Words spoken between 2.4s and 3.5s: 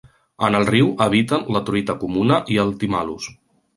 i el thymallus.